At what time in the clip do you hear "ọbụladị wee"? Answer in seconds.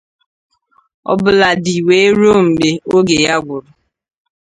1.11-2.07